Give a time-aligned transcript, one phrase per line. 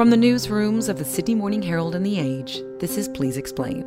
[0.00, 3.84] From the newsrooms of the Sydney Morning Herald and The Age, this is Please Explain.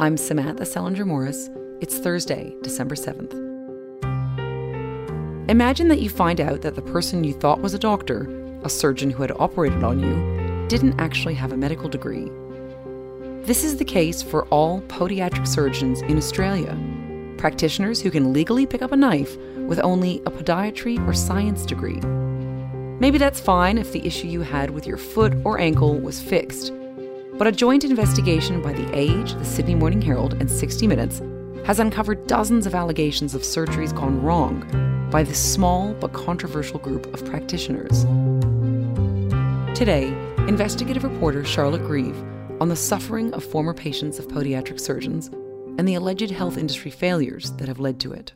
[0.00, 1.48] I'm Samantha Selinger Morris.
[1.80, 3.32] It's Thursday, December 7th.
[5.48, 8.28] Imagine that you find out that the person you thought was a doctor,
[8.64, 12.28] a surgeon who had operated on you, didn't actually have a medical degree.
[13.42, 16.76] This is the case for all podiatric surgeons in Australia,
[17.38, 19.36] practitioners who can legally pick up a knife
[19.68, 22.00] with only a podiatry or science degree.
[23.00, 26.72] Maybe that's fine if the issue you had with your foot or ankle was fixed.
[27.36, 31.20] But a joint investigation by The Age, the Sydney Morning Herald, and 60 Minutes
[31.66, 37.12] has uncovered dozens of allegations of surgeries gone wrong by this small but controversial group
[37.12, 38.04] of practitioners.
[39.76, 40.06] Today,
[40.46, 42.16] investigative reporter Charlotte Grieve
[42.60, 45.28] on the suffering of former patients of podiatric surgeons
[45.78, 48.32] and the alleged health industry failures that have led to it.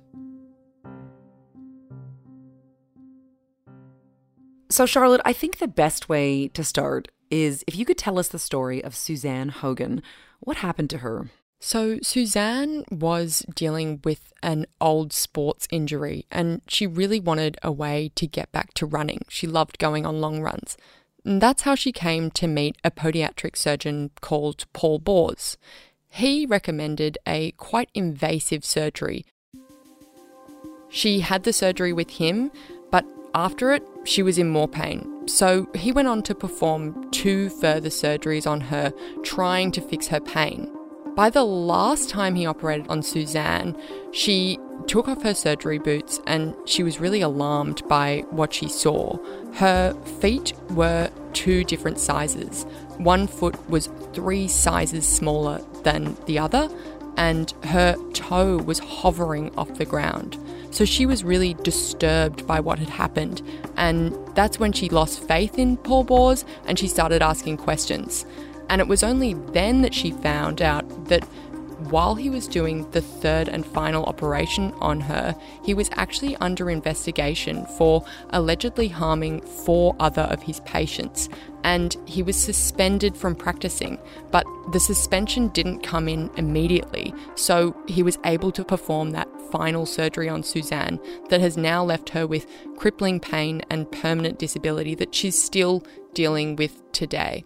[4.71, 8.29] So, Charlotte, I think the best way to start is if you could tell us
[8.29, 10.03] the story of Suzanne Hogan.
[10.41, 11.31] What happened to her?
[11.59, 18.13] So, Suzanne was dealing with an old sports injury and she really wanted a way
[18.15, 19.23] to get back to running.
[19.29, 20.77] She loved going on long runs.
[21.25, 25.57] And that's how she came to meet a podiatric surgeon called Paul Bors.
[26.09, 29.25] He recommended a quite invasive surgery.
[30.89, 32.51] She had the surgery with him,
[32.91, 35.27] but after it, she was in more pain.
[35.29, 40.21] So he went on to perform two further surgeries on her, trying to fix her
[40.21, 40.73] pain.
[41.15, 43.77] By the last time he operated on Suzanne,
[44.13, 49.19] she took off her surgery boots and she was really alarmed by what she saw.
[49.55, 52.65] Her feet were two different sizes.
[52.99, 56.69] One foot was three sizes smaller than the other,
[57.17, 60.39] and her toe was hovering off the ground.
[60.79, 63.43] So she was really disturbed by what had happened,
[63.77, 68.25] and that's when she lost faith in Paul Bors and she started asking questions.
[68.69, 71.29] And it was only then that she found out that
[71.79, 76.71] while he was doing the third and final operation on her, he was actually under
[76.71, 81.29] investigation for allegedly harming four other of his patients.
[81.65, 83.99] And he was suspended from practicing,
[84.31, 89.87] but the suspension didn't come in immediately, so he was able to perform that final
[89.87, 95.15] surgery on Suzanne that has now left her with crippling pain and permanent disability that
[95.15, 95.83] she's still
[96.15, 97.45] dealing with today.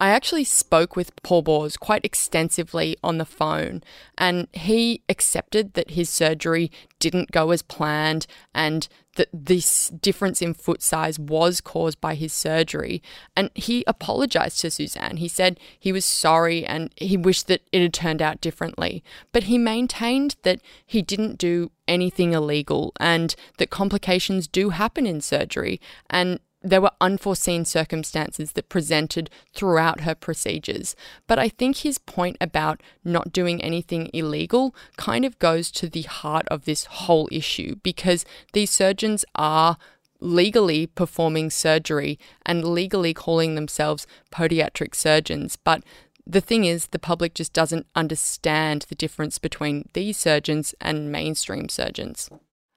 [0.00, 3.82] I actually spoke with Paul Bors quite extensively on the phone,
[4.18, 10.54] and he accepted that his surgery didn't go as planned and that this difference in
[10.54, 13.02] foot size was caused by his surgery.
[13.36, 15.18] And he apologized to Suzanne.
[15.18, 19.04] He said he was sorry and he wished that it had turned out differently.
[19.32, 25.20] But he maintained that he didn't do anything illegal and that complications do happen in
[25.20, 25.80] surgery.
[26.10, 30.96] And there were unforeseen circumstances that presented throughout her procedures.
[31.26, 36.02] But I think his point about not doing anything illegal kind of goes to the
[36.02, 39.76] heart of this whole issue because these surgeons are
[40.20, 45.56] legally performing surgery and legally calling themselves podiatric surgeons.
[45.56, 45.84] But
[46.26, 51.68] the thing is, the public just doesn't understand the difference between these surgeons and mainstream
[51.68, 52.30] surgeons.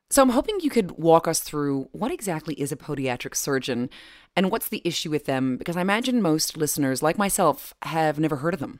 [0.09, 3.90] So I'm hoping you could walk us through what exactly is a podiatric surgeon
[4.35, 8.38] and what's the issue with them, because I imagine most listeners, like myself, have never
[8.38, 8.79] heard of them.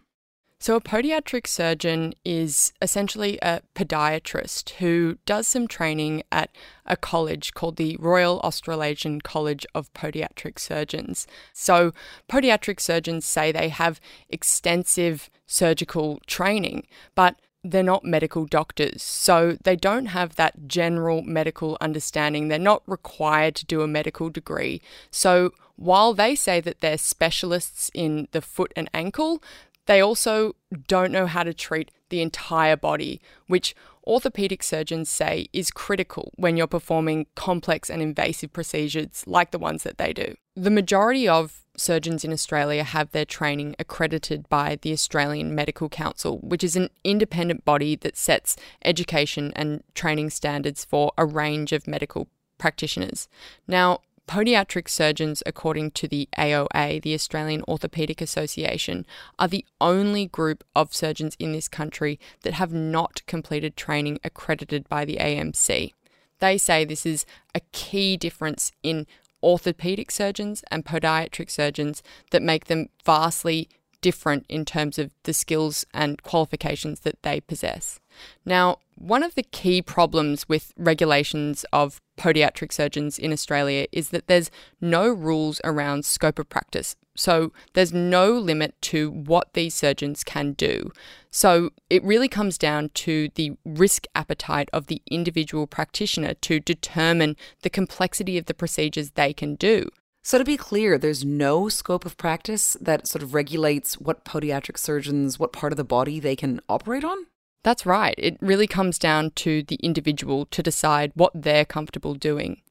[0.59, 6.49] So, a podiatric surgeon is essentially a podiatrist who does some training at
[6.83, 11.27] a college called the Royal Australasian College of Podiatric Surgeons.
[11.53, 11.91] So,
[12.27, 19.75] podiatric surgeons say they have extensive surgical training, but they're not medical doctors, so they
[19.75, 22.47] don't have that general medical understanding.
[22.47, 24.81] They're not required to do a medical degree.
[25.12, 29.44] So while they say that they're specialists in the foot and ankle,
[29.85, 30.56] they also
[30.88, 33.75] don't know how to treat the entire body, which
[34.06, 39.84] orthopedic surgeons say is critical when you're performing complex and invasive procedures like the ones
[39.84, 40.36] that they do.
[40.59, 46.39] The majority of surgeons in Australia have their training accredited by the Australian Medical Council,
[46.39, 51.88] which is an independent body that sets education and training standards for a range of
[51.88, 52.27] medical
[52.57, 53.27] practitioners.
[53.68, 59.06] Now, Podiatric surgeons, according to the AOA, the Australian Orthopaedic Association,
[59.38, 64.89] are the only group of surgeons in this country that have not completed training accredited
[64.89, 65.94] by the AMC.
[66.39, 69.06] They say this is a key difference in
[69.44, 72.01] orthopedic surgeons and podiatric surgeons
[72.31, 73.69] that make them vastly
[74.07, 78.00] different in terms of the skills and qualifications that they possess.
[78.45, 84.27] Now, one of the key problems with regulations of podiatric surgeons in Australia is that
[84.27, 84.50] there's
[84.80, 86.95] no rules around scope of practice.
[87.18, 90.89] So there's no limit to what these surgeons can do.
[91.30, 97.36] So it really comes down to the risk appetite of the individual practitioner to determine
[97.62, 99.89] the complexity of the procedures they can do.
[100.27, 104.77] So, to be clear, there's no scope of practice that sort of regulates what podiatric
[104.77, 107.27] surgeons, what part of the body they can operate on?
[107.63, 108.13] That's right.
[108.18, 112.62] It really comes down to the individual to decide what they're comfortable doing.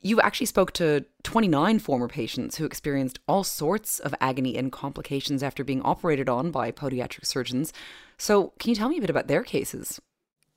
[0.00, 5.44] You actually spoke to 29 former patients who experienced all sorts of agony and complications
[5.44, 7.72] after being operated on by podiatric surgeons.
[8.18, 10.00] So, can you tell me a bit about their cases?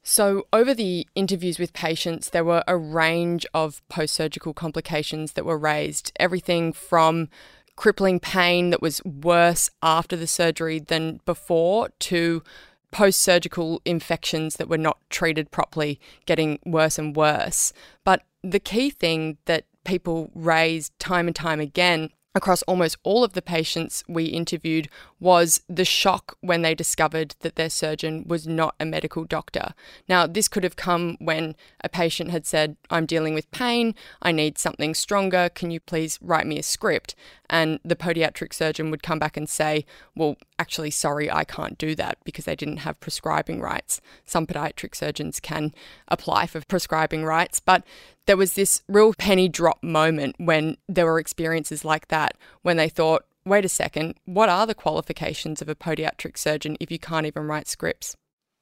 [0.04, 5.46] So, over the interviews with patients, there were a range of post surgical complications that
[5.46, 6.12] were raised.
[6.20, 7.30] Everything from
[7.76, 12.44] crippling pain that was worse after the surgery than before to
[12.92, 17.72] post surgical infections that were not treated properly getting worse and worse.
[18.04, 22.10] But the key thing that people raised time and time again
[22.40, 24.88] across almost all of the patients we interviewed
[25.20, 29.74] was the shock when they discovered that their surgeon was not a medical doctor.
[30.08, 34.32] Now, this could have come when a patient had said, I'm dealing with pain, I
[34.32, 37.14] need something stronger, can you please write me a script?
[37.50, 41.96] And the podiatric surgeon would come back and say, Well, actually, sorry, I can't do
[41.96, 44.02] that because they didn't have prescribing rights.
[44.26, 45.74] Some podiatric surgeons can
[46.10, 47.84] apply for prescribing rights, but
[48.28, 52.90] there was this real penny drop moment when there were experiences like that when they
[52.90, 57.26] thought, wait a second, what are the qualifications of a podiatric surgeon if you can't
[57.26, 58.16] even write scripts?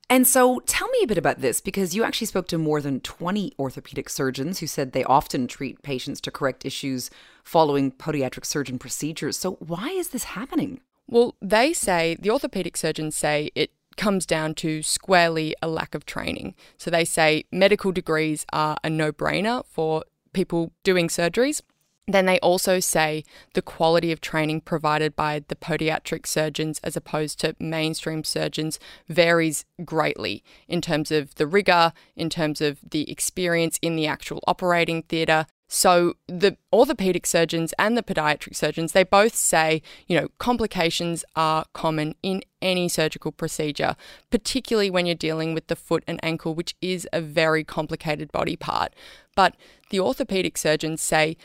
[0.09, 3.01] And so tell me a bit about this because you actually spoke to more than
[3.01, 7.09] 20 orthopedic surgeons who said they often treat patients to correct issues
[7.43, 9.35] following podiatric surgeon procedures.
[9.35, 10.79] So why is this happening?
[11.07, 16.05] Well, they say, the orthopedic surgeons say it comes down to squarely a lack of
[16.05, 16.53] training.
[16.77, 21.61] So they say medical degrees are a no brainer for people doing surgeries.
[22.09, 27.39] Then they also say the quality of training provided by the podiatric surgeons as opposed
[27.41, 33.77] to mainstream surgeons varies greatly in terms of the rigor, in terms of the experience
[33.81, 35.47] in the actual operating theatre.
[35.67, 41.65] So the orthopedic surgeons and the podiatric surgeons, they both say, you know, complications are
[41.73, 43.95] common in any surgical procedure,
[44.31, 48.55] particularly when you're dealing with the foot and ankle, which is a very complicated body
[48.55, 48.93] part.
[49.35, 49.55] But
[49.89, 51.35] the orthopedic surgeons say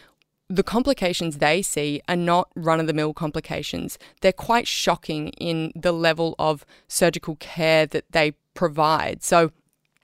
[0.48, 3.98] the complications they see are not run of the mill complications.
[4.20, 9.22] They're quite shocking in the level of surgical care that they provide.
[9.22, 9.50] So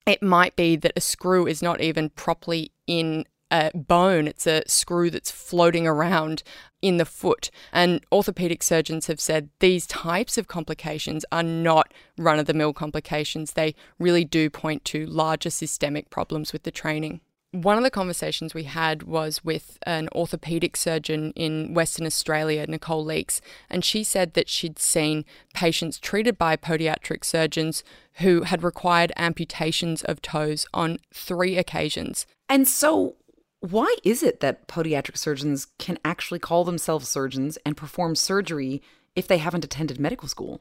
[0.06, 4.62] it might be that a screw is not even properly in a bone, it's a
[4.66, 6.42] screw that's floating around
[6.82, 7.50] in the foot.
[7.72, 12.72] And orthopedic surgeons have said these types of complications are not run of the mill
[12.72, 13.52] complications.
[13.52, 17.20] They really do point to larger systemic problems with the training.
[17.52, 23.02] One of the conversations we had was with an orthopedic surgeon in Western Australia, Nicole
[23.02, 23.40] Leakes,
[23.70, 25.24] and she said that she'd seen
[25.54, 27.82] patients treated by podiatric surgeons
[28.16, 32.26] who had required amputations of toes on three occasions.
[32.50, 33.16] And so,
[33.60, 38.82] why is it that podiatric surgeons can actually call themselves surgeons and perform surgery
[39.16, 40.60] if they haven't attended medical school?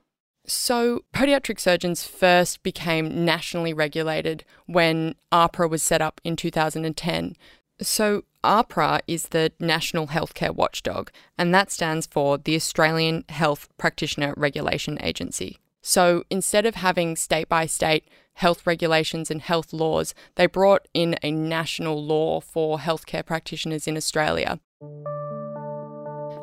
[0.49, 7.35] So, podiatric surgeons first became nationally regulated when AHPRA was set up in 2010.
[7.81, 14.33] So, AHPRA is the National Healthcare Watchdog, and that stands for the Australian Health Practitioner
[14.37, 15.59] Regulation Agency.
[15.81, 21.15] So, instead of having state by state health regulations and health laws, they brought in
[21.23, 24.59] a national law for healthcare practitioners in Australia.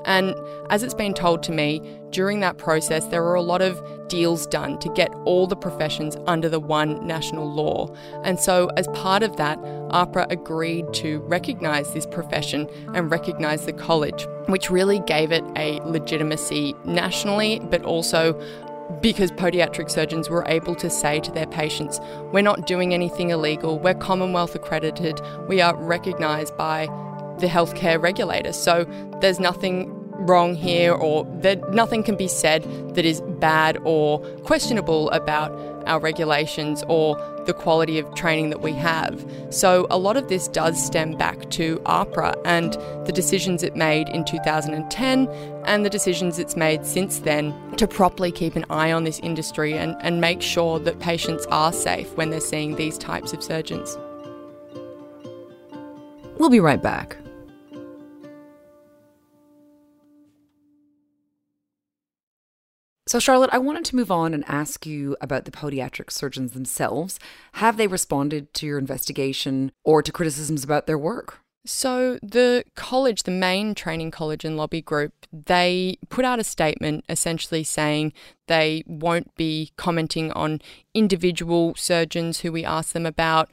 [0.04, 0.34] And
[0.70, 4.46] as it's been told to me, during that process, there were a lot of deals
[4.46, 7.94] done to get all the professions under the one national law.
[8.22, 9.58] And so, as part of that,
[9.90, 15.80] AHPRA agreed to recognise this profession and recognise the college, which really gave it a
[15.84, 18.38] legitimacy nationally, but also
[19.00, 22.00] because podiatric surgeons were able to say to their patients,
[22.32, 26.86] We're not doing anything illegal, we're Commonwealth accredited, we are recognised by
[27.38, 28.52] the healthcare regulator.
[28.52, 28.84] So
[29.20, 29.90] there's nothing
[30.26, 32.62] wrong here or that nothing can be said
[32.94, 35.50] that is bad or questionable about
[35.86, 39.24] our regulations or the quality of training that we have.
[39.50, 42.74] So a lot of this does stem back to AHPRA and
[43.06, 45.28] the decisions it made in 2010
[45.66, 49.74] and the decisions it's made since then to properly keep an eye on this industry
[49.74, 53.96] and, and make sure that patients are safe when they're seeing these types of surgeons.
[56.38, 57.16] We'll be right back.
[63.06, 67.20] So, Charlotte, I wanted to move on and ask you about the podiatric surgeons themselves.
[67.54, 71.40] Have they responded to your investigation or to criticisms about their work?
[71.66, 77.04] So, the college, the main training college and lobby group, they put out a statement
[77.08, 78.14] essentially saying
[78.46, 80.62] they won't be commenting on
[80.94, 83.50] individual surgeons who we asked them about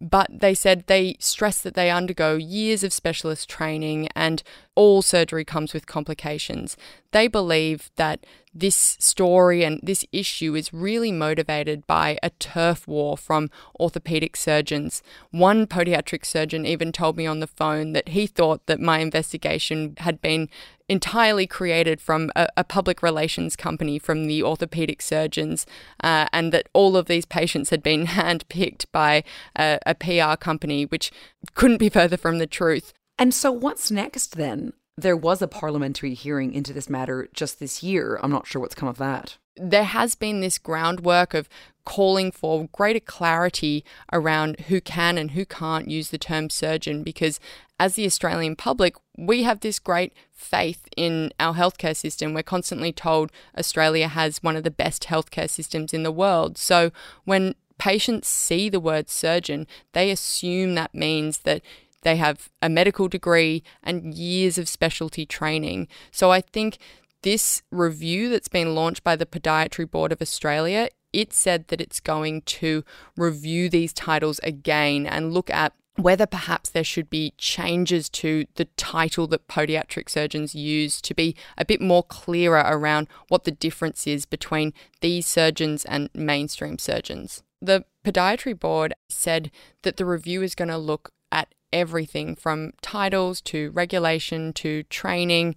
[0.00, 4.42] but they said they stress that they undergo years of specialist training and
[4.74, 6.76] all surgery comes with complications.
[7.12, 13.16] They believe that this story and this issue is really motivated by a turf war
[13.16, 15.02] from orthopedic surgeons.
[15.30, 19.94] One podiatric surgeon even told me on the phone that he thought that my investigation
[19.98, 20.48] had been
[20.88, 25.66] entirely created from a, a public relations company from the orthopedic surgeons,
[26.02, 29.24] uh, and that all of these patients had been handpicked by
[29.56, 31.10] a, a PR company, which
[31.54, 32.92] couldn't be further from the truth.
[33.18, 34.72] And so, what's next then?
[34.96, 38.18] There was a parliamentary hearing into this matter just this year.
[38.22, 39.36] I'm not sure what's come of that.
[39.56, 41.48] There has been this groundwork of
[41.84, 47.38] calling for greater clarity around who can and who can't use the term surgeon because,
[47.78, 52.34] as the Australian public, we have this great faith in our healthcare system.
[52.34, 56.56] We're constantly told Australia has one of the best healthcare systems in the world.
[56.58, 56.90] So
[57.24, 61.62] when patients see the word surgeon, they assume that means that
[62.04, 65.88] they have a medical degree and years of specialty training.
[66.10, 66.78] So I think
[67.22, 72.00] this review that's been launched by the Podiatry Board of Australia, it said that it's
[72.00, 72.84] going to
[73.16, 78.64] review these titles again and look at whether perhaps there should be changes to the
[78.76, 84.06] title that podiatric surgeons use to be a bit more clearer around what the difference
[84.06, 87.42] is between these surgeons and mainstream surgeons.
[87.62, 89.50] The podiatry board said
[89.82, 91.12] that the review is going to look
[91.74, 95.56] everything from titles to regulation to training,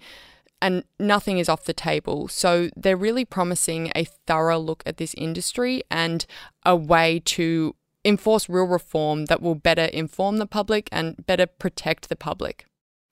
[0.62, 2.28] and nothing is off the table.
[2.28, 6.26] So they're really promising a thorough look at this industry and
[6.66, 12.10] a way to enforce real reform that will better inform the public and better protect
[12.10, 12.66] the public.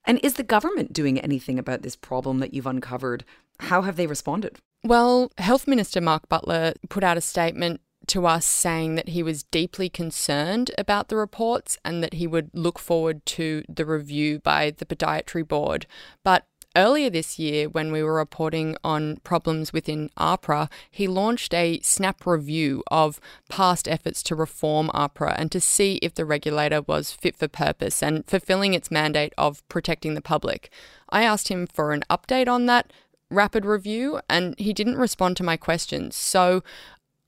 [0.06, 3.24] And is the government doing anything about this problem that you've uncovered?
[3.60, 4.60] How have they responded?
[4.84, 9.44] Well, Health Minister Mark Butler put out a statement to us saying that he was
[9.44, 14.72] deeply concerned about the reports and that he would look forward to the review by
[14.72, 15.86] the podiatry board.
[16.24, 16.46] But
[16.78, 22.26] Earlier this year, when we were reporting on problems within AHPRA, he launched a snap
[22.26, 27.38] review of past efforts to reform AHPRA and to see if the regulator was fit
[27.38, 30.70] for purpose and fulfilling its mandate of protecting the public.
[31.10, 32.92] I asked him for an update on that
[33.30, 36.16] rapid review, and he didn't respond to my questions.
[36.16, 36.62] So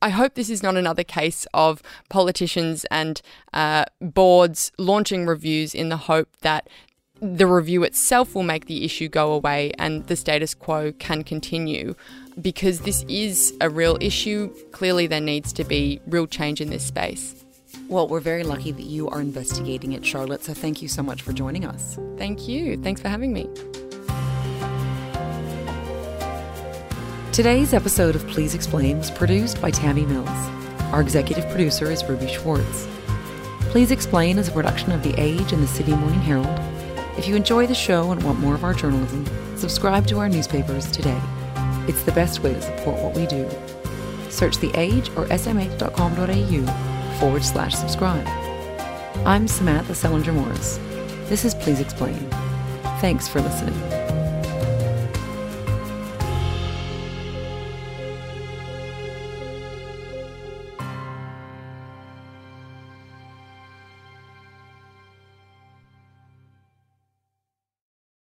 [0.02, 3.22] I hope this is not another case of politicians and
[3.54, 6.70] uh, boards launching reviews in the hope that
[7.20, 11.96] the review itself will make the issue go away and the status quo can continue.
[12.40, 16.86] Because this is a real issue, clearly there needs to be real change in this
[16.86, 17.44] space.
[17.88, 21.24] Well, we're very lucky that you are investigating it, Charlotte, so thank you so much
[21.24, 21.98] for joining us.
[22.18, 22.78] Thank you.
[22.78, 23.50] Thanks for having me.
[27.38, 30.28] Today's episode of Please Explain was produced by Tammy Mills.
[30.92, 32.88] Our executive producer is Ruby Schwartz.
[33.70, 36.60] Please Explain is a production of The Age and the Sydney Morning Herald.
[37.16, 39.24] If you enjoy the show and want more of our journalism,
[39.56, 41.22] subscribe to our newspapers today.
[41.88, 43.48] It's the best way to support what we do.
[44.32, 48.28] Search The Age or smh.com.au forward slash subscribe.
[49.28, 50.80] I'm Samantha Selinger Morris.
[51.30, 52.18] This is Please Explain.
[53.00, 53.97] Thanks for listening.